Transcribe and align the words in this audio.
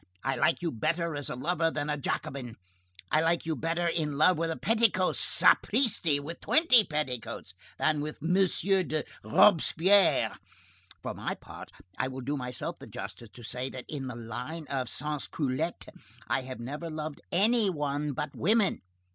I 0.23 0.35
like 0.35 0.63
you 0.63 0.71
better 0.71 1.15
as 1.15 1.29
a 1.29 1.35
lover 1.35 1.69
than 1.69 1.87
as 1.87 1.99
a 1.99 2.01
Jacobin. 2.01 2.55
I 3.11 3.21
like 3.21 3.45
you 3.45 3.55
better 3.55 3.85
in 3.85 4.17
love 4.17 4.35
with 4.35 4.49
a 4.49 4.57
petticoat, 4.57 5.15
sapristi! 5.15 6.19
with 6.19 6.39
twenty 6.41 6.83
petticoats, 6.83 7.53
than 7.77 8.01
with 8.01 8.17
M. 8.19 8.33
de 8.87 9.03
Robespierre. 9.23 10.33
For 11.03 11.13
my 11.13 11.35
part, 11.35 11.69
I 11.99 12.07
will 12.07 12.21
do 12.21 12.35
myself 12.35 12.79
the 12.79 12.87
justice 12.87 13.29
to 13.29 13.43
say, 13.43 13.69
that 13.69 13.85
in 13.87 14.07
the 14.07 14.15
line 14.15 14.65
of 14.71 14.89
sans 14.89 15.27
culottes, 15.27 15.89
I 16.27 16.41
have 16.41 16.59
never 16.59 16.89
loved 16.89 17.21
any 17.31 17.69
one 17.69 18.13
but 18.13 18.35
women. 18.35 18.81